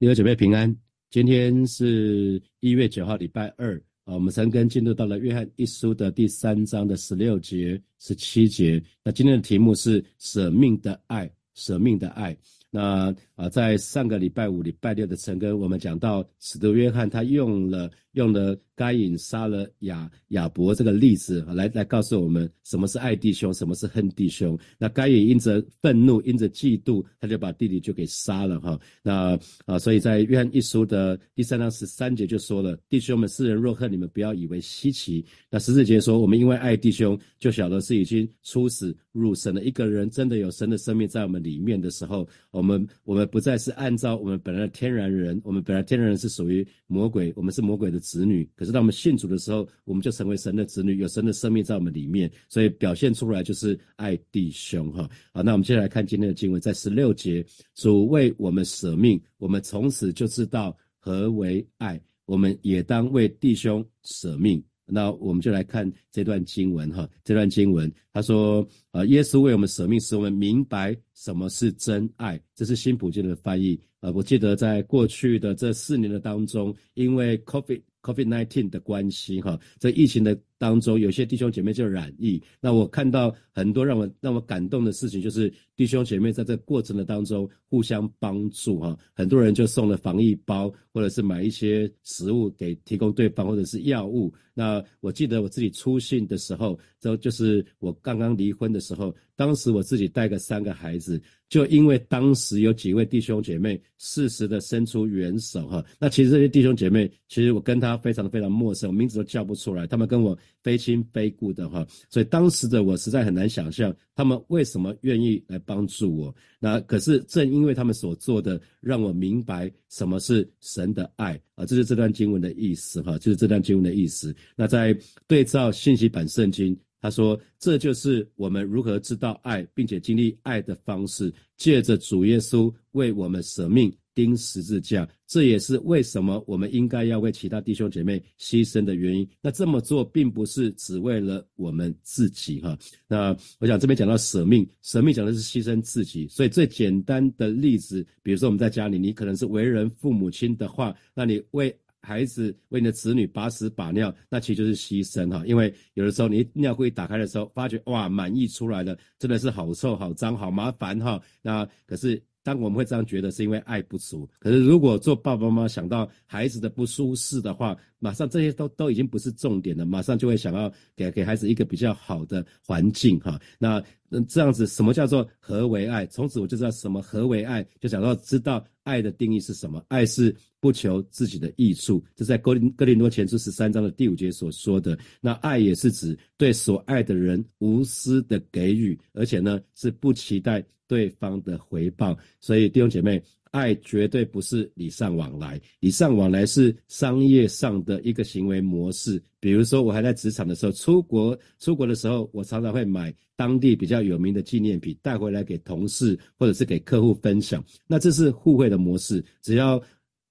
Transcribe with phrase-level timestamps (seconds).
[0.00, 0.72] 弟兄姐妹平安，
[1.10, 4.14] 今天是一月九号，礼拜二啊。
[4.14, 8.80] 我们陈根进入到了约翰一书的第三章的十六节、十七节。
[9.02, 12.36] 那今天的题目是舍命的爱，舍命的爱。
[12.70, 17.90] 那啊，在上个礼拜五、礼拜六的陈根，我们讲到使徒约翰他用了。
[18.18, 24.58] 用了该隐杀了亚亚伯这个例子来来告诉我们什么是爱弟兄，什么是恨弟兄。
[24.76, 28.78] 那该隐因着愤怒，因着嫉妒，他就把弟弟就给杀了哈。
[29.04, 35.24] 那啊，所以在约翰一书的第三章十三节就说了：弟兄们，世人若恨你们，不要以为稀奇。
[35.48, 39.62] 那十四节说，我们因为爱弟兄，就晓得是已经出死入生了。
[39.62, 48.00] 一个人真的有神的生命在我们里面的时候，我们我们不再是按照我们本来的天然人，我们本来天然人是属于魔鬼，我们是魔鬼的。
[48.08, 55.08] 子女，可是当我们信主的时候，我们就成为神的子女，有神的生命在我们里面，所以表现出来就是爱弟兄哈。
[55.30, 57.44] 好，那我们接下来看今天的经文，在十六节，
[57.74, 64.62] 主为我们舍命，我们从此就知道何为爱，我们也当为弟兄舍命。
[64.90, 73.78] 那我们就来看这段经文哈，这段经文他说，呃，耶稣为我们舍命，使我们明白什么是真爱，这是新普京的翻译。
[74.00, 77.82] 呃，我记得在过去的这四年的当中，因为 COVID。
[78.02, 82.42] COVID-19 的关系，哈，在疫情的当中，有些弟兄姐妹就染疫。
[82.60, 94.32] 那我看到很多让我让我感动的事情，就是弟兄姐妹在这过程的当中互相帮助，哈，很多人就送了防疫包，或者是买一些食物给提供对方，或者是药物。
[94.52, 116.34] 那我记得我自己出信的时候，就就是我刚刚离婚的时候，当时我自己带个三个孩子，就因为当时有几位弟兄姐妹适时的伸出援手，哈，那其实这些弟兄姐妹，其实我跟他非常非常陌生，名字都叫不出来，他们跟我非亲非故的，哈，所以当时的我实在很难想象他们为什么愿意来帮助我。
[116.58, 124.34] 那可是正因为他们所做的，让我明白什么是神的爱啊，这是这段经文的意思，哈，就是这段经文的意思。
[124.56, 133.92] 那在对照信息版圣经，他说这就是我们如何知道爱，并且经历爱的方式，借着主耶稣为我们舍命。
[134.18, 139.28] 钉十字架，这也是为什么我们应该要为其他弟兄姐妹牺牲的原因。
[139.40, 142.76] 那这么做并不是只为了我们自己哈。
[143.06, 143.28] 那
[143.60, 146.26] 我想这边讲到舍命，舍命讲的是牺牲自己。
[146.26, 155.46] 所以最简单的例子，比如说我们在家里，你可能是为人父母亲的话，那你为孩子、为你的子女把屎把尿，那其实就是牺牲哈。
[155.46, 161.22] 因为有的时候你尿柜打开的时候，发觉哇，满意出来了，真的是好臭、好脏、好麻烦哈。
[161.40, 162.20] 那可是。
[162.48, 164.26] 当我们会这样觉得，是因为爱不足。
[164.38, 173.38] 可是如果做爸爸妈妈想到孩子的不舒适的话，马上这些都都已经不是重点了，马上就会想要给给孩子一个比较好的环境哈。
[173.58, 173.84] 那
[174.26, 176.06] 这样子，什么叫做何为爱？
[176.06, 179.84] 从此我就知道什么何为爱，就想到知道爱的定义是什么。
[179.88, 184.98] 爱是不求自己的益处，这在哥林哥林多前书十三章的第五节所说的。
[185.20, 190.64] 那爱也是指对所爱的人无私的给予，而且呢是不期待。
[190.88, 193.22] 对方的回报，所以弟兄姐妹，
[193.52, 199.22] 爱绝对不是礼尚往来，礼尚往来是商业上的一个行为模式。
[199.38, 207.62] 比如说，我还在职场的时候，出国出国的时候，我常常会买当地比较有名的纪念品带回来给同事或者是给客户分享。
[207.86, 209.80] 那这是互惠的模式，只要。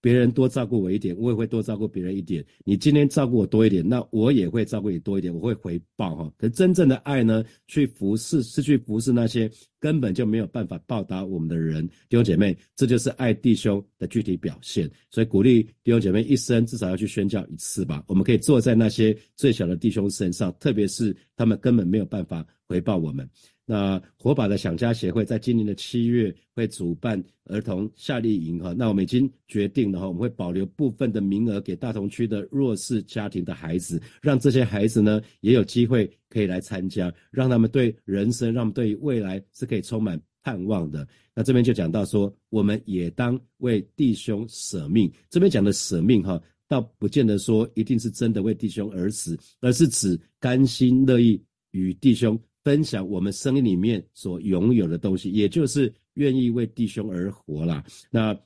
[0.07, 2.41] 别人多照顾我一点，我也会多照顾别人一点。
[2.63, 6.31] 你今天照顾我多一点，那我也会照顾你多一点，我会回报哈。
[6.38, 9.51] 可真正的爱呢，去服侍，是去服侍那些
[9.81, 11.85] 根本就没有办法报答我们的人。
[12.07, 14.90] 弟兄姐妹，这就是爱弟兄的具体表现。
[15.09, 18.01] 所以鼓励弟兄姐妹一生至少要去宣教一次吧。
[18.07, 23.29] 我们可以坐在那些最小的弟兄身上，特别是他们根本没有办法回报我们。
[23.69, 41.06] 那火把的想家协会在今年的七月会主办儿童夏令营哈，那我们已经决定了哈，我们会保留部分的名额给大同区的弱势家庭的孩子，让这些孩子呢也有机会可以来参加，让他们对人生，让他们对未来是可以充满盼望的。
[41.35, 45.12] 那这边就讲到说，我们也当为弟兄舍命。
[45.30, 52.39] 这边讲的舍命哈，倒不见得说一定是真的为弟兄而死，而是指甘心乐意与弟兄。
[52.68, 57.81] 分享我们生命里面所拥有的东西，也就是愿意为弟兄而活啦。
[58.12, 58.38] 那，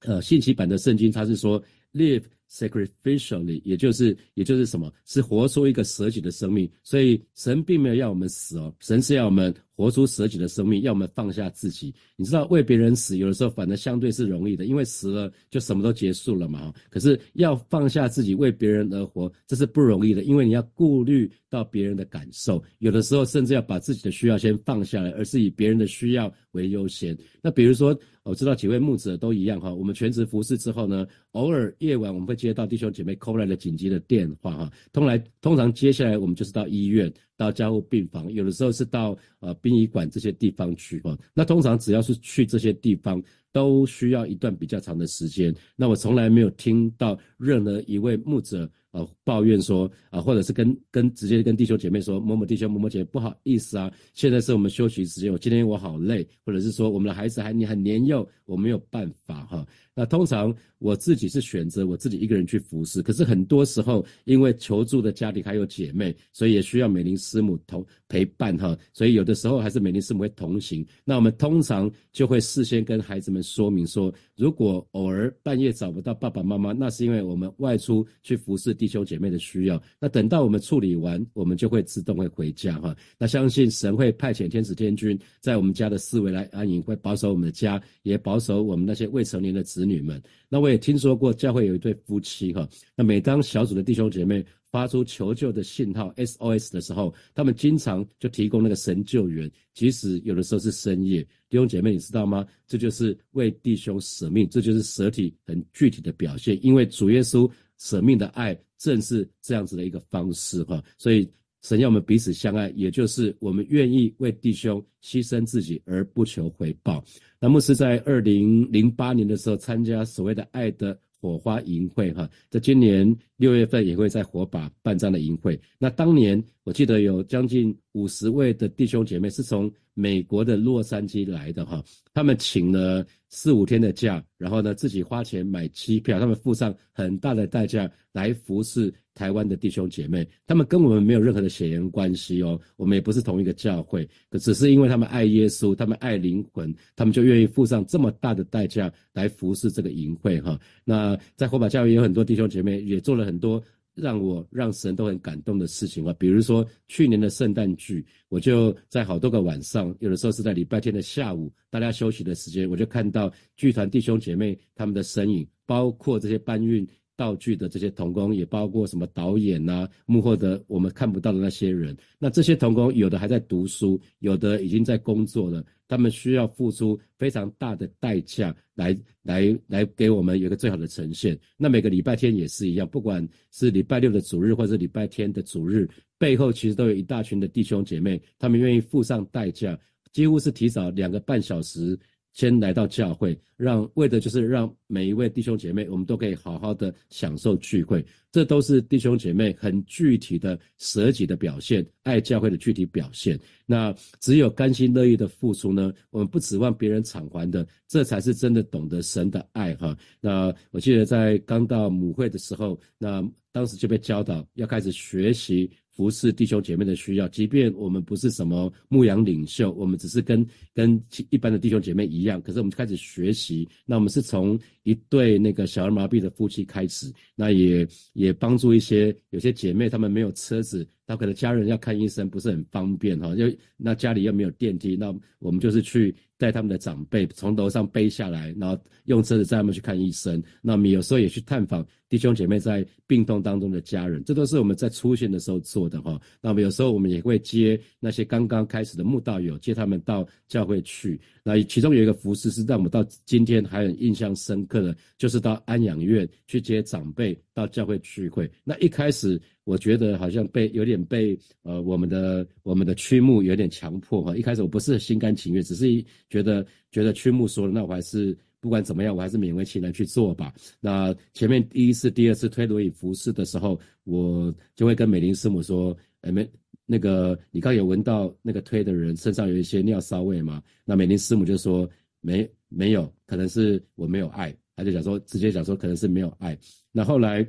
[0.00, 1.58] 呃，信息版的圣经，它是说
[1.94, 4.92] live sacrificially，也就是也就是什么？
[5.06, 6.70] 是活出一个舍己的生命。
[6.82, 11.94] 所以神并没有要我们死哦，神是要我们活出舍己的生命，要么放下自己。
[12.16, 16.72] 你知道为别人死，有的时候反而相对是容易的，因为死了就什么都结束了嘛。
[16.90, 27.16] 可是要放下自己为别人而活，这是不容易的，因为你要顾虑到别人的感受，有的时候甚至要把自己的需要先放下来，而是以别人的需要为优先。
[27.42, 27.98] 那比如说。
[28.24, 41.16] 我知道几位牧者都一样哈，我们全职服侍之后呢，偶尔夜晚我们会接到弟兄姐妹 call 来的紧急的电话哈，通来通常接下来我们就是到医院、到加护病房，有的时候是到呃殡仪馆这些地方去哈。
[41.34, 45.54] 那通常只要是去这些地方，都需要一段比较长的时间。
[45.76, 48.70] 那我从来没有听到任何一位牧者。
[48.92, 59.66] 呃，抱怨说啊，或者是跟跟直接跟弟兄姐妹说，某某弟兄、某某姐不好意思啊，现在是我们休息时间，我今天我好累，或者是说我们的孩子还你很年幼，我没有办法哈。
[59.94, 70.84] 那通常我自己是选择我自己一个人去服侍，可是很多时候因为求助的家庭还有姐妹，所以也需要美玲师母同陪伴哈，所以有的时候还是美玲师母会同行。
[71.04, 79.80] 那我们通常就会事先跟孩子们说明说，如果偶尔半夜找不到爸爸妈妈，那是因为我们外出去服侍弟兄姐妹的需要。
[80.00, 82.96] 那等到我们处理完，我们就会自动会回家哈。
[83.18, 89.81] 那相信神会派遣天使天军在我们家的四围来安营，会保守我们的家，也保守我们那些未成年的子。
[89.82, 101.20] 子女们，那我也听说过教会有一对夫妻哈，那每当小组的弟兄姐妹发出求救的信号 SOS 的时候，他们经常就提供那个神救援，即使有的时候是深夜。
[101.48, 102.46] 弟兄姐妹，你知道吗？
[102.68, 106.56] 这就是为弟兄舍命，这就是舍体很具体的表现。
[106.64, 111.28] 因为主耶稣舍命的爱正是这样子的一个方式哈，所以。
[111.62, 117.02] 神要我们彼此相爱，也就是我们愿意为弟兄牺牲自己而不求回报。
[117.40, 125.58] 那牧师在二零零八年的时候参加所谓的爱的火花营会，哈，在今年六月份也会在火把办这样的营会。
[125.78, 131.80] 那当年我记得有将近五十位的弟兄姐妹是从美国的洛杉矶来的，哈，
[132.12, 138.92] 他们请了四五天的假，然后呢自己花钱买机票，他们付上很大的代价来服侍。
[139.14, 150.58] 台湾的弟兄姐妹，他们跟我们没有任何的血缘关系哦，我们也不是同一个教会，可只是因为他们爱耶稣，他们爱灵魂，他们就愿意付上这么大的代价来服侍这个营会哈。
[150.84, 153.62] 那在火把教会有很多弟兄姐妹，也做了很多
[153.94, 156.14] 让我让神都很感动的事情啊。
[156.18, 166.88] 比如说去年的圣诞剧，我就在好多个晚上，有的时候是在礼拜天的下午，大家休息的时间，我就看到剧团弟兄姐妹他们的身影，包括这些搬运。
[167.16, 171.96] 道具的这些童工也包括什么导演呐、幕后的我们看不到的那些人。
[172.18, 175.64] 那这些童工有的还在读书，有的已经在工作了。
[175.88, 181.38] 他们需要付出非常大的代价来来来给我们有个最好的呈现。
[181.58, 185.86] 那每个礼拜天也是一样，不管是礼拜六的主日或者礼拜天的主日，
[186.16, 189.78] 背后其实都有一大群的弟兄姐妹，他们愿意付上代价，
[190.12, 191.98] 几乎是提早两个半小时。
[192.32, 198.04] 先来到教会，让为的就是让每一位弟兄姐妹，我们都可以好好的享受聚会。
[198.30, 203.38] 这都是弟兄姐妹很具体的舍己的表现，爱教会的具体表现。
[203.66, 209.96] 那只有甘心乐意的付出呢，我们不指望别人偿还的，这才是真的懂得神的爱哈。
[210.20, 215.70] 那我记得在刚到母会的时候，那当时就被教导要开始学习。
[215.94, 221.00] 服侍弟兄姐妹的需要，即便我们不是什么牧羊领袖，我们只是跟跟
[221.30, 223.68] 一般的弟兄姐妹一样，可是我们开始学习。
[223.84, 233.44] 那我们是从一对那个小儿麻痹的夫妻开始，那也也帮助一些有些姐妹，她们没有车子，那可能家人要看医生不是很方便哈，就
[233.76, 236.14] 那家里又没有电梯，那我们就是去。
[236.38, 240.42] 带他们的长辈从楼上背下来，然后用车子载他们去看医生。
[240.60, 246.20] 那我们有时候也去探访弟兄姐妹在病痛当中的家人，这都是我们在出现的时候做的哈。
[246.40, 251.20] 那我们有时候我们也会接那些刚刚开始的慕道友，接他们到教会去。
[251.44, 258.50] 那其中有一个服饰是让我们到今天还很印象深刻的，就是到安养院去接长辈到教会聚会。
[258.64, 259.40] 那一开始。
[259.64, 270.52] 我觉得好像被有点被呃我们的我们的曲目有点强迫哈，一开始我不是心甘情愿，只是觉得觉得曲目说了，那我还是不管怎么样，我还是勉为其难去做吧。
[270.80, 276.44] 那前面第一次、第二次推轮椅服侍的时候，我就会跟美玲师母说，哎没
[276.84, 280.60] 那个你刚有闻到那个推的人身上有一些尿骚味吗？
[280.84, 281.88] 那美玲师母就说
[282.20, 286.58] 没没有，可能是我没有爱，他就讲说直接讲说可能是没有爱。
[286.90, 287.46] 那后来。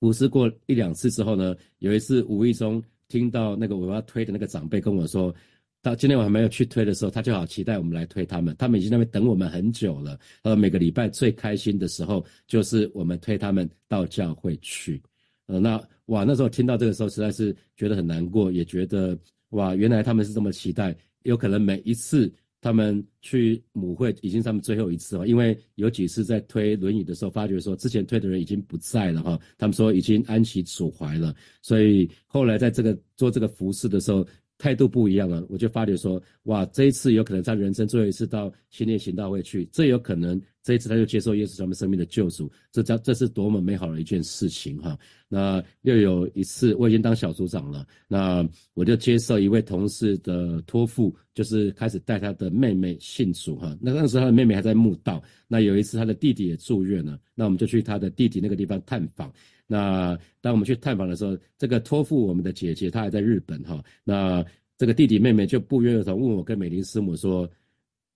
[0.00, 5.34] 服侍过一两次之后呢，有一次无意中听到那个我要推的那个长辈跟我说
[5.80, 8.54] ：“到今天我还没有去推的时候，他就好期待我们来推他们。
[8.58, 10.18] 他们已经那边等我们很久了。
[10.42, 15.02] 呃，每个礼拜最开心的时候就是我们推他们到教会去。
[15.46, 19.16] 呃，那哇，那时候听到这个时候，实在是觉得很难过，也觉得
[19.50, 20.94] 哇，原来他们是这么期待。
[21.22, 22.30] 有可能每一次
[22.64, 34.26] 他们去母会，已经他们最后一次了，因为有几次在推轮椅的时候，发觉说之前推的人已经不在了哈，他们说已经安息主怀了，所以后来在这个做这个服饰的时候。
[34.64, 44.98] 态度不一样了，我就发觉说，哇，这一次有可能他人生最后一次到新店行道会去，这有可能这一次他就接受耶稣他们生命的救赎，这叫这是多么美好的一件事情哈。
[45.28, 48.42] 那又有一次，我已经当小组长了，那
[48.72, 53.76] 我就接受一位同事的托付，就是开始带他的妹妹信主哈。
[53.82, 59.30] 那那时候他的妹妹还在墓道，那有一次他的弟弟也住院了，那我们就去他的弟弟那个地方探访。
[59.66, 63.82] 那当我们去探访的时候，这个托付我们的姐姐她还在日本哈。
[64.04, 64.44] 那
[64.76, 67.48] 这个弟弟妹妹就不约而同问我跟美玲师母说：“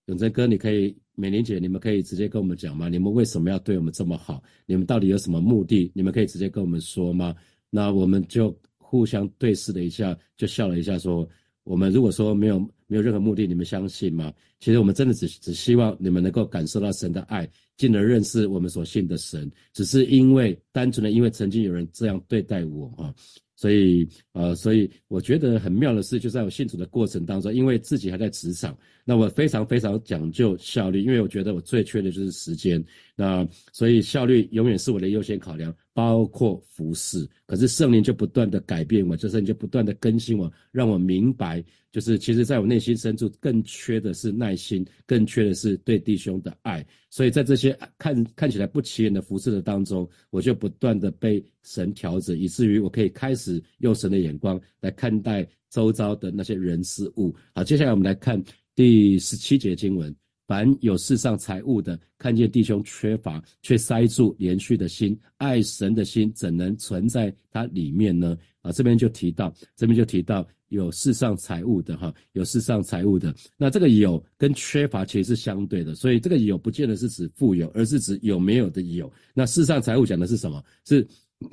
[0.06, 2.88] 永贞哥，你可以，美玲姐，你们可以直接跟我们讲吗？
[2.88, 4.42] 你们为什么要对我们这么好？
[4.66, 5.90] 你们到底有什么目的？
[5.94, 7.34] 你们可以直接跟我们说吗？”
[7.70, 11.28] 那我们就互相对视了一下，就笑了一下说
[11.64, 14.32] ：“我们如果说没有没有任何目的，你们相信吗？
[14.58, 23.14] 其实我们真的只只希望你们能够感受到神的爱。”进而认识我们所信的神，只是因为单纯的因为曾经有人这样对待我啊，
[23.54, 28.76] 所以呃，所以我觉得很妙的是，就在我信主的过程当中，因为自己还在职场，
[29.08, 32.84] 那我非常非常讲究效率，因为我觉得我最缺的就是时间，
[33.16, 37.26] 那所以效率永远是我的优先考量，包括服侍。
[37.46, 46.86] 可是圣灵就不断的改变我，就是你就不断的更新我，让我明白，就是其实在我内心深处更缺的是耐心，更缺的是对弟兄的爱。
[47.08, 57.34] 所以在这些看看起来不起眼的服饰的当中，我就不断的被神调整，以至于我可以开始用神的眼光来看待周遭的那些人事物。
[57.54, 58.38] 好，接下来我们来看
[58.78, 60.14] 第十七节经文：
[60.46, 68.38] 凡有世上财物的，看见弟兄缺乏，却塞住连续的心，爱神的心怎能存在他里面呢？
[68.60, 70.46] 啊，这边就提到，这边就提到。
[70.68, 79.10] 有世上财物的哈，有世上财物的，那这个有跟缺乏其实是相对的，所以这个有不见得是指富有，而是指有没有的有。
[79.34, 80.62] 那世上财物讲的是什么？
[80.84, 81.04] 是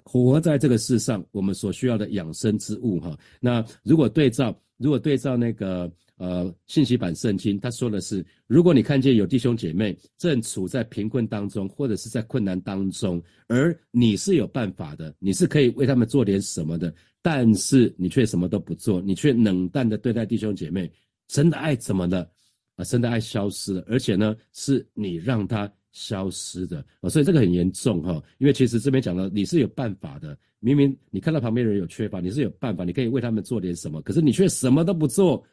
[0.03, 3.17] 活在这个世上我们所需要的养生之物哈。
[3.39, 16.93] 那如果对照，如果对照那个呃信息版圣经，他说的是，如果你看见有弟兄姐妹正处在贫困当中，或者是在困难当中，而你是有办法的，你是可以为他们做点什么的。
[17.21, 20.91] 但是你却什么都不做，你却冷淡的对待弟兄姐妹，
[21.29, 22.29] 神的爱怎么了？
[22.75, 28.21] 啊，神的爱消失了，而且呢，是你让他消失的啊，所以这个很严重哈。
[28.37, 35.43] 因为其实这边讲了，你是有办法的，明明你看到旁边人有缺乏，你是有办法，你可以为他们做点什么，可是你却什么都不做，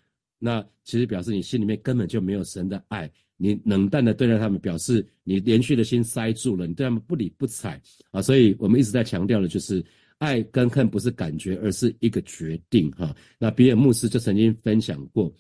[0.43, 7.81] 那其实表示你心里面根本就没有神的爱，你冷淡的对待他们，表示你连续的心塞住了，你对他们不理不睬
[8.11, 8.21] 啊。
[8.21, 9.85] 所以我们一直在强调的就是。
[10.19, 13.13] 爱跟恨不是感觉，而是一个决定哈。
[13.41, 15.35] 那比尔牧师就曾经分享过，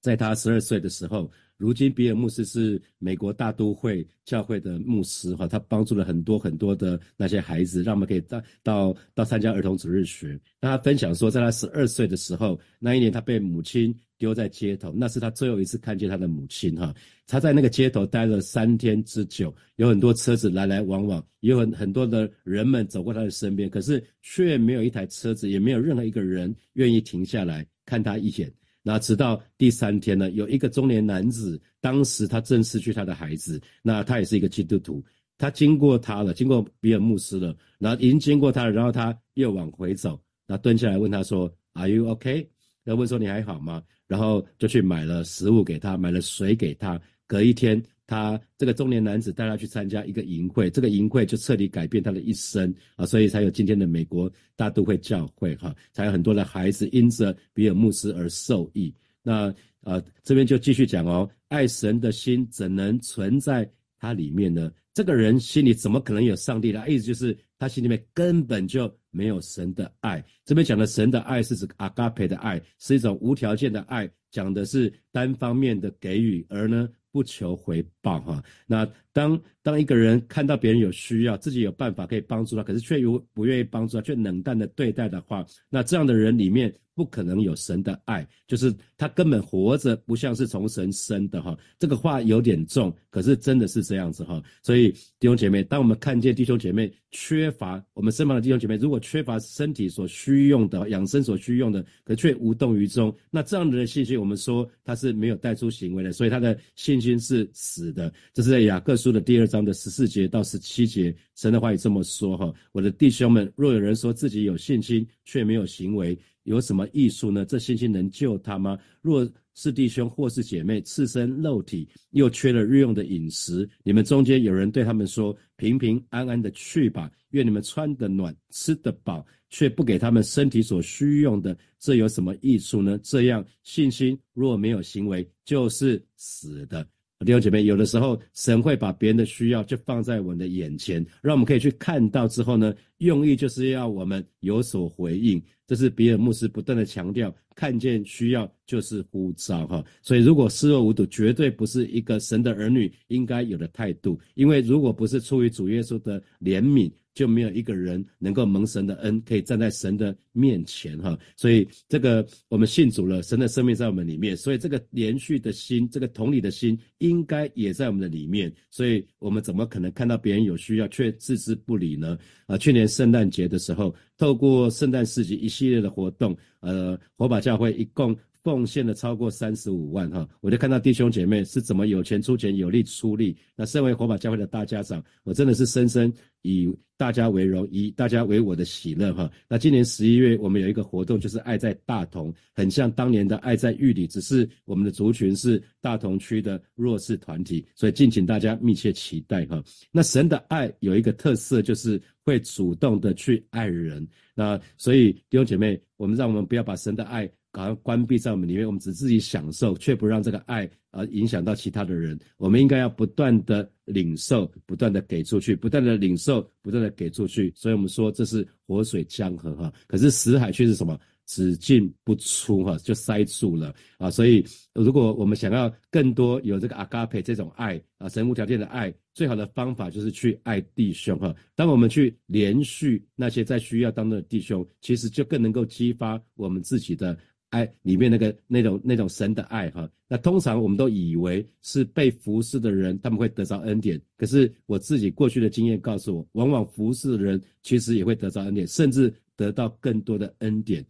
[0.00, 10.38] 在他十二岁的时候，如今比尔牧师是美国大都会教会的牧师哈，他帮助了很多很多的那些孩子，让我们可以到到到参加儿童主日学。
[10.60, 13.94] 那他分享说，在他十二岁的时候，那一年他被母亲。
[14.18, 16.94] 丢在街头，那是他最后一次看见他的母亲哈。
[17.26, 28.50] 他在那个街头待了三天之久，有很多车子来来往往，有很很多的人们走过他的身边，可是却没有一台车子，也没有任何一个人愿意停下来看他一眼。
[28.86, 35.04] 那直到第三天呢，有一个中年男子，当时他正失去他的孩子，那他也是一个基督徒，
[35.36, 40.16] 他经过他了，经过比尔牧师了，然后已经经过他了，然后他又往回走，
[40.46, 42.48] 那蹲下来问他说：“Are you OK？”
[42.84, 43.82] 要问说你还好吗？
[44.06, 47.00] 然后就去买了食物给他，买了水给他。
[47.26, 58.94] 隔一天，他这个中年男子带他去参加一个营会，这个营会就彻底改变他的一生啊，所以才有今天的美国大都会教会哈，才有很多的孩子因着比尔牧师而受益。
[59.22, 64.70] 那呃，这边就继续讲哦，爱神的心怎能存在他里面呢？
[64.94, 67.04] 这个人心里怎么可能有上帝的意思？
[67.04, 70.24] 就是他心里面根本就没有神的爱。
[70.44, 78.44] 这边讲的神的爱是指阿嘎培的爱，是一种无条件的爱，讲的是单方面的给予，而呢不求回报哈。
[78.66, 86.70] 那当当一个人看到别人有需要，自己有办法可以帮助他，可是却又不愿意帮助他，却冷淡的对待的话，那这样的人里面。
[86.96, 91.54] 不可能有神的爱，就是他根本活着不像是从神生的哈。
[91.78, 94.42] 这个话有点重，可是真的是这样子哈。
[94.62, 108.10] 所以弟兄姐妹，当我们看见弟兄姐妹缺乏我们身旁的弟兄姐妹，如果缺乏身体所需用的养生所需用的，可却无动于衷，那这样的人信心，我们说他是没有带出行为的，所以他的信心是死的。
[108.32, 112.52] 这是在雅各书的第二章的十四节到十七节，神的话也这么说哈。
[112.72, 116.18] 我的弟兄们，若有人说自己有信心，却没有行为。
[116.42, 117.44] 有什么益处呢？
[117.44, 118.76] 这信心能救他吗？
[119.00, 136.84] 若是弟兄或是姐妹，赤身肉体，又缺了日用的饮食，你们中间有人对他们说：“平平安安的去吧，愿你们穿得暖，吃得饱，却不给他们身体所需用的，这有什么益处呢？”这样信心若没有行为，就是死的。
[137.24, 145.42] 弟兄姐妹，有的时候神会把别人的需要就放在我们的眼前，让我们可以去看到之后呢，用意就是要我们有所回应。
[145.66, 149.84] 这是比尔牧师不断的强调，看见需要就是呼召哈。
[150.02, 154.20] 所以如果视若无睹，绝对不是一个神的儿女应该有的态度。
[154.34, 156.90] 因为如果不是出于主耶稣的怜悯。
[157.16, 161.18] 就没有一个人能够蒙神的恩，可以站在神的面前哈。
[161.34, 168.54] 所以这个我们信主了，神的生命在我们里面，所以这个连续的心，这个同理的心，应该也在我们的里面。
[168.70, 172.18] 所以我们怎么可能看到别人有需要却置之不理呢？
[172.46, 178.14] 啊，去年圣诞节的时候，透过圣诞市集一系列的活动，呃，火把教会一共。
[178.46, 183.36] 贡献了超过三十五万哈，我就看到弟兄姐妹是怎么有钱出钱，有力出力。
[183.56, 186.12] 那身为火把教会的大家长，我真的是深深
[186.42, 189.28] 以大家为荣，以大家为我的喜乐哈。
[189.48, 199.60] 那今年十一月我们有一个活动，就是爱在大同，很像当年的爱在玉里，只是我们的族群是大同区的弱势团体，所以敬请大家密切期待哈。
[199.90, 204.06] 那神的爱有一个特色，就是会主动的去爱人。
[204.36, 207.28] 那所以弟兄姐妹，我们让我们不要把神的爱。
[207.60, 212.18] 好像关闭在我们里面，我们只自己享受，却不让这个爱而影响到其他的人。
[212.36, 217.52] 我们应该要不断的领受，不断的给出去，不断的领受，不断的给出去。
[217.56, 219.72] 所以我们说这是活水江河哈。
[219.86, 220.98] 可是死海却是什么？
[221.28, 224.08] 只进不出哈，就塞住了啊。
[224.08, 231.34] 所以如果我们想要更多有这个阿嘎培这种爱啊，神无条件的爱，最好的方法就是去爱弟兄哈。
[231.56, 237.18] 当我们去连续那些在需要当中的弟兄，其实就更能够激发我们自己的。
[237.50, 250.84] 爱里面那个那种那种神的爱哈，那通常我们都以为是被服侍的人他们会得到恩典，可是我自己过去的经验告诉我，往往服侍的人其实也会得到恩典，甚至得到更多的恩典。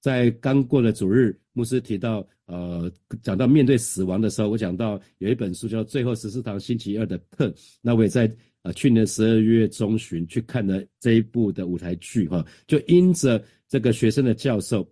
[0.00, 2.90] 在刚过的主日，牧师提到，呃，
[3.22, 7.48] 讲到面对死亡的时候，我讲到有一本书叫《最后十四堂星期二的课》，
[7.82, 14.88] 那我也在呃去年十二月中旬去看了这一部的舞台剧哈，就因着这个学生的教授。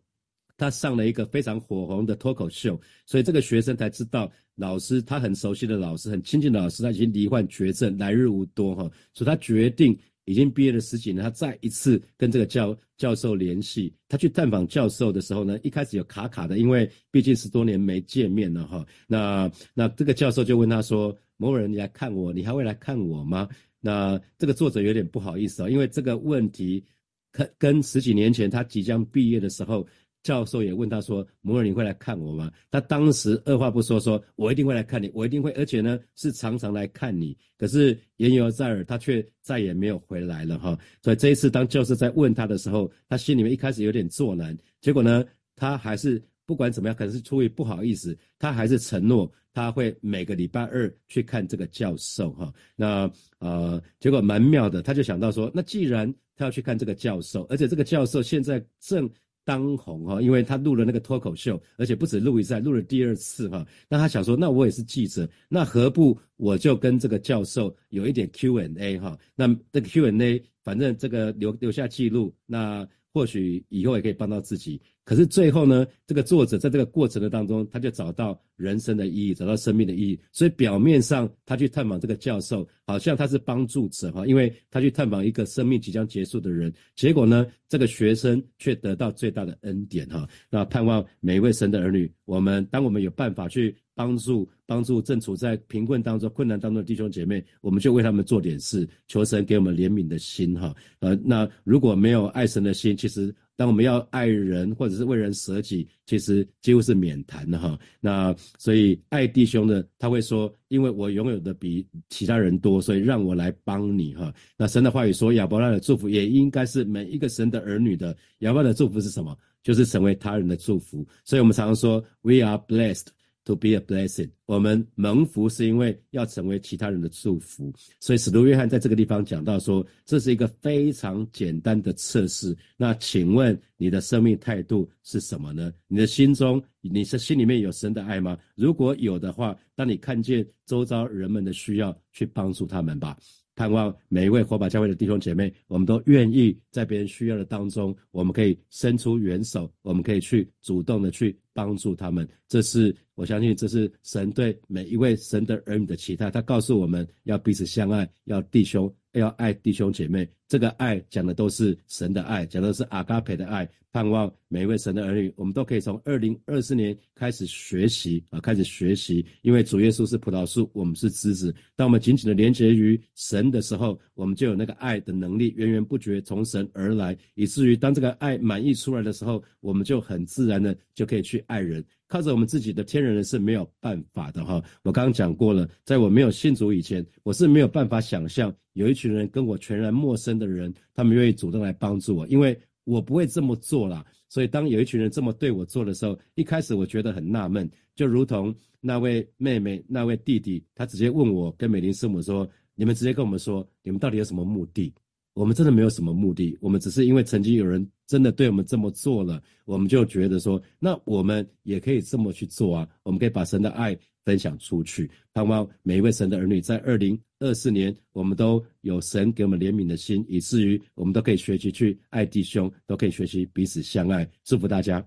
[0.56, 8.90] 他上了一个非常火红的脱口秀，所以这个学生才知道老师他很熟悉的老师、很亲近的老师，他已经罹患绝症，来日无多哈。
[9.12, 13.94] 所以他决定已经毕业了十几年，他再一次跟这个教教授联系。
[14.08, 18.86] 他去探访教授的时候呢，一开始有卡卡的，因为毕竟十多年没见面了哈。
[19.06, 23.46] 那那这个教授就问他说：“某人，你来看我，你还会来看我吗？”
[23.78, 26.82] 那这个作者有点不好意思啊，因为这个问题
[27.30, 29.86] 跟跟十几年前他即将毕业的时候。
[30.26, 40.76] 教授也问他说：“摩尔，你会来看我吗？”他当时二话不说，说：“我一定会来看你，我一定会，而且呢是常常来看你。”可是言犹在耳，他却再也没有回来了哈。
[41.00, 44.56] 所以这一次，当教授在问他的时候，他心里面一开始有点作难。
[44.80, 52.52] 结果呢，他还是不管怎么样，可能是出于不好意思，他还是承诺他会每个礼拜二去看这个教授哈。
[52.74, 53.08] 那
[53.38, 59.08] 呃，结果蛮妙的，他就想到说，那既然他要去看这个教授，而且这个教授现在正。
[59.46, 63.64] 当红哈，因为他录了那个脱口秀，而且不止录一次，录了第二次哈。
[63.88, 69.16] 那他想说，那我也是记者，那何不我就跟这个教授有一点 Q&A 哈？
[69.37, 74.79] 那这个 Q&A，反正这个留留下记录，那或许以后也可以帮到自己。
[75.02, 80.20] 可是最后呢，这个作者在这个过程的当中，他就找到人生的意义，找到生命的意义。
[80.33, 86.70] 所以表面上他去探访这个教授，好像他是帮助者哈，因为他去探访一个生命即将结束的人。
[86.94, 90.29] 结果呢，这个学生却得到最大的恩典哈。
[90.50, 100.72] 那盼望每一位神的儿女，我们当我们有办法去帮助帮助正处在贫困当中、困难当中的弟兄姐妹，我们就为他们做点事，求神给我们怜悯的心哈。
[101.00, 103.35] 呃，那如果没有爱神的心，其实。
[103.59, 107.78] 当我们要爱人或者是为人舍己，其实几乎是免谈的哈。
[108.02, 114.30] 那所以爱弟兄的，他会说，因为我拥有的比其他人多，所以让我来帮你哈。
[114.59, 118.14] 那神的话语说，亚伯拉的祝福也应该是每一个神的儿女的。
[118.40, 119.35] 亚伯拉的祝福是什么？
[119.62, 121.02] 就是成为他人的祝福。
[121.24, 123.06] 所以我们常常说，We are blessed。
[123.46, 132.56] To be a blessing，我们蒙福是因为要成为其他人的祝福，所以使徒约翰在这个地方讲到说，这是一个非常简单的测试。
[132.76, 135.72] 那请问你的生命态度是什么呢？
[135.87, 138.37] 你的心中，你是心里面有神的爱吗？
[138.56, 143.16] 如果有的话，当你看见周遭人们的需要，去帮助他们吧。
[143.54, 152.28] 盼望每一位火把教会的弟兄姐妹，我们都愿意在别人需要的当中，我们可以伸出援手，我们可以去主动的去帮助他们。
[152.46, 156.30] 这是我相信，这是神对每一位神的儿女的期待。
[156.30, 158.94] 他告诉我们要彼此相爱，要弟兄。
[159.12, 163.66] 要爱弟兄姐妹，这个爱讲的都是神的爱，讲的是阿嘎培的爱。
[163.90, 169.24] 盼望每一位神的儿女，我们都可以从二零二四年开始学习啊，开始学习。
[169.40, 171.54] 因为主耶稣是葡萄树，我们是枝子。
[171.74, 181.85] 当我们紧紧的连接于神的时候，我们就有那个爱的能力，源源不绝从神而来，以至于当这个爱满溢出来的时候，我们就很自然的就可以去爱人。
[182.09, 184.62] 靠着我们自己的天然人是没有办法的哈。
[184.82, 194.04] 我刚刚讲过了，在我没有信主以前，我是没有办法想象有一群人跟我全然陌生的人，他们愿意主动来帮助我，因为我不会这么做啦。
[194.28, 204.94] 所以当有一群人这么对我做的时候，一开始我觉得很纳闷，就如同那位妹妹、那位弟弟，他直接问我跟美玲师母说：“你们直接跟我们说，你们到底有什么目的？”
[205.35, 212.88] 我们真的没有什么目的，我们只是因为曾经有人真的对我们这么做了，我们就觉得说，那我们也可以这么去做啊！
[213.02, 224.28] 我们可以把神的爱分享出去，盼望每一位神的儿女在二零二四年，我们都有神给我们怜悯的心，以至于我们都可以学习去爱弟兄，都可以学习彼此相爱。
[224.44, 225.04] 祝福大家。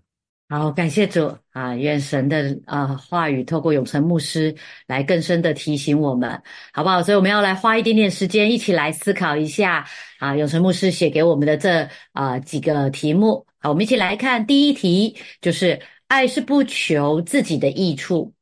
[0.52, 1.76] 好，感谢主啊！
[1.76, 4.56] 愿神的啊话语透过永成牧师
[4.88, 6.42] 来更深的提醒我们，
[6.74, 7.04] 好不好？
[7.04, 9.86] 所以我们要来花一点点时间，一起来思考一下
[10.18, 13.46] 啊，永成牧师写给我们的这啊几个题目。
[13.60, 18.34] 好，我们一起来看第一题，就是爱是不求自己的益处，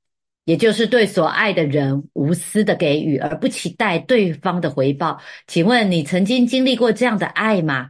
[0.45, 5.19] 也就是对所爱的人无私的给予，而不期待对方的回报。
[5.45, 7.89] 请问你曾经经历过这样的爱吗？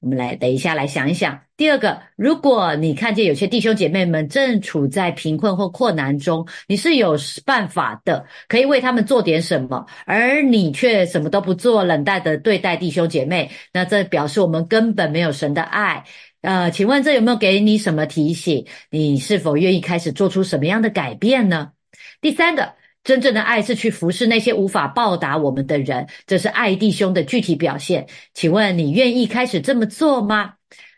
[0.00, 1.40] 我们来等一下来想一想。
[1.56, 16.04] 第二个，如果你看见有些弟兄姐妹们正处在贫困或困难中，你是有办法的，可以为他们做点什么，而你却什么都不做，冷淡的对待弟兄姐妹，那这表示我们根本没有神的爱。
[16.42, 18.64] 呃，请问这有没有给你什么提醒？
[18.90, 21.72] 你是否愿意开始做出什么样的改变呢？
[22.20, 22.77] 第三个。
[23.08, 28.06] 真正的爱是去服侍那些无法报答我们的人，这是爱弟兄的具体表现。
[28.34, 30.56] 请问你愿意开始这么做吗？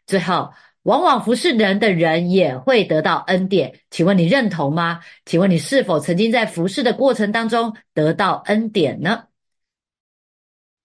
[0.09, 4.99] 最后，往往服侍人的人也会得到恩典，请问你认同吗？
[5.25, 9.27] 请问你是否曾经在服侍的过程当中得到恩典呢？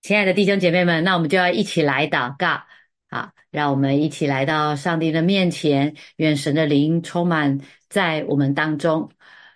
[0.04, 2.62] 亲爱的弟兄姐妹们，那我们就要一起来祷告，
[3.10, 9.10] 好，让我们一起来到上帝的面前，愿神的灵充满在我们当中。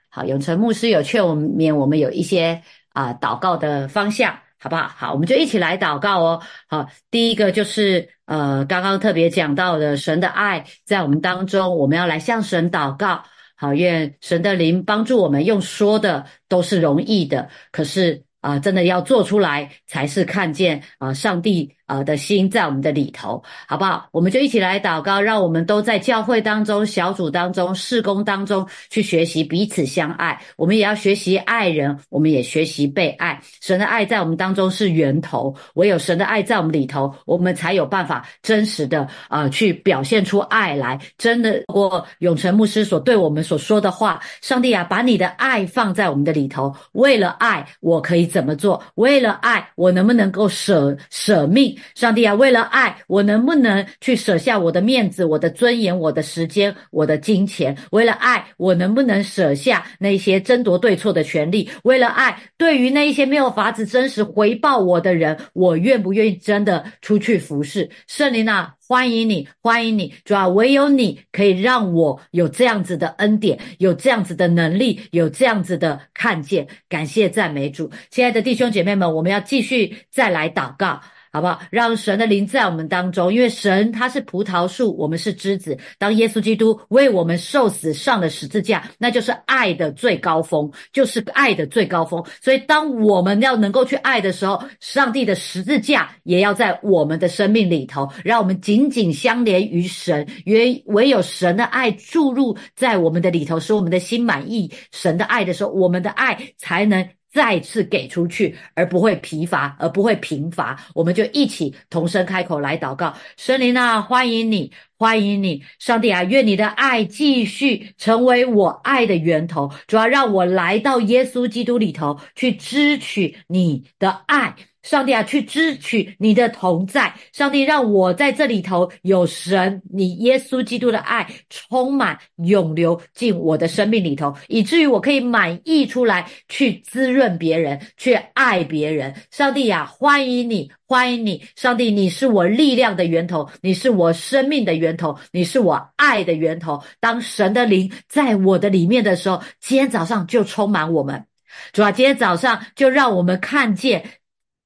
[0.09, 2.61] 好，永成牧师有劝我们，免我们有一些
[2.93, 4.87] 啊祷告的方向，好不好？
[4.87, 6.41] 好，我们就一起来祷告哦。
[6.67, 13.23] 好，第一个就是呃，刚刚特别讲到的神的爱在我们当中，我们要来向神祷告。
[13.55, 21.75] 好，愿神的灵帮助我们，用说的都是容易的，可是啊，真的要做出来才是看见啊，上帝。
[21.89, 24.07] 啊的心在我们的里头，好不好？
[24.11, 30.39] 我们就一起来祷告，让我们都在教会当中、小组当中、事工当中去学习彼此相爱。
[30.55, 33.41] 我们也要学习爱人，我们也学习被爱。
[33.59, 40.99] 神的爱在我们当中是源头，唯有神的爱在我们里头，我们才有办法真实的啊去表现出爱来。
[41.17, 46.71] 真的，过永成牧师所对我们所说的话，上帝啊，把你的爱放在我们的里头。
[46.91, 48.79] 为了爱，我可以怎么做？
[48.95, 51.75] 为了爱，我能不能够舍舍命？
[51.95, 57.77] 上帝啊，为了爱，我能不能去舍下我的面子、我的尊严、我的时间、我的金钱？
[57.91, 61.69] 为了爱，我能不能舍下那些争夺对错的权利？
[61.83, 67.89] 为了爱，对于那一些没有法子真实回报我的人，我愿不愿意真的出去服侍？
[68.07, 70.13] 圣灵啊，欢迎你，欢迎你！
[70.25, 76.67] 主要唯有你可以让我有这样子的恩典，有这样子的能力，有这样子的看见。
[76.87, 80.99] 感谢赞美主，亲爱的弟兄姐妹们，我们要继续再来祷告。
[81.31, 81.59] 好不好？
[81.69, 85.77] 让神的灵在我们当中，因为神他是葡萄树，我们是枝子。
[85.97, 92.23] 当耶稣基督为我们受死上了十字架，那就是爱的最高峰，就是爱的最高峰。
[92.41, 100.27] 所以，当我们要能够去爱的时候，上帝的十字架也要在我们的生命里头，让我们紧紧相连于神。
[100.45, 107.07] 唯唯有神的爱注入在我们的里头，使我们的心满意神的爱的时候，我们的爱才能。
[107.31, 110.79] 再次给出去，而不会疲乏，而不会贫乏。
[110.93, 119.71] 我们就一起同声开口来祷告：神灵啊，欢迎你，欢迎你，上帝啊，愿你的爱继续成为我爱的源头。
[119.87, 124.55] 主要让我来到耶稣基督里头，去支取你的爱。
[124.81, 127.13] 上帝啊，去支取你的同在。
[127.33, 139.13] 上帝让我在这里头有神，你耶稣基督的爱充满涌流进我的生命里头，以至于我可以满溢出来，去滋润别人，去爱别人。
[139.31, 146.81] 上帝呀，欢迎你，欢迎你，上帝，你是我力量的源头，你是我生命的源头，你是我爱的源头。
[146.99, 151.25] 当神的灵在我的里面的时候，今天早上就充满我们。
[151.73, 154.03] 主啊，今天早上就让我们看见。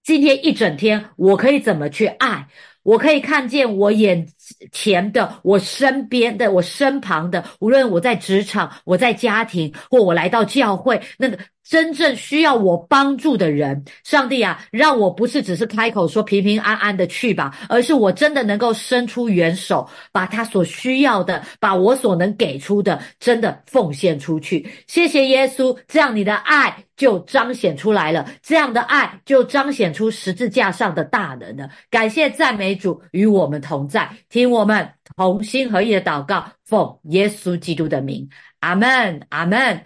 [0.03, 2.47] 今天一整天，我可以怎么去爱？
[2.83, 4.27] 我可以看见我眼
[4.73, 11.39] 前的、我身边的、我身旁的，无论我在职场、我在家庭，或我来到教会，那个。
[11.63, 24.67] 真正需要我帮助的人，上帝啊，让我不是只是开口说平平安安的去吧，而是我真的能够伸出援手，把他所需要的，把我所能给出的，真的奉献出去。
[24.87, 31.69] 谢谢耶稣，这样你的爱就彰显出来了，这样的爱就彰显出十字架上的大能了。
[31.89, 38.27] 感谢赞美主与我们同在，听我们同心合意的祷告，奉耶稣基督的名，
[38.59, 39.81] 阿门，阿门。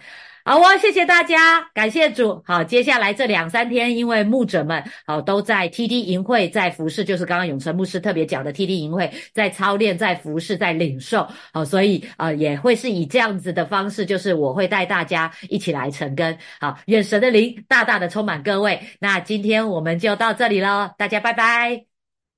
[0.48, 2.42] 好哦，谢谢大家，感谢主。
[2.46, 11.28] 好，接下来这两三天，因为牧者们好都在 T D 营会，在服侍，就是刚刚永成牧师特别讲的 T D 营会，在操练，在服侍，在领受。
[11.52, 16.34] 好，所以啊，也会是以这样子的方式，就是我会带大家一起来成根。
[16.58, 18.80] 好，愿神的灵大大的充满各位。
[19.00, 21.97] 那今天我们就到这里了，大家拜拜。